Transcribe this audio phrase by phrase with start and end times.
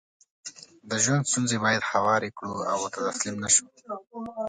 [0.91, 3.65] دژوند ستونزې بايد هوارې کړو او ورته تسليم نشو